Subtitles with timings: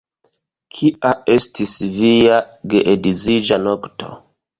[0.77, 2.39] Kia estis via
[2.75, 4.11] geedziĝa nokto?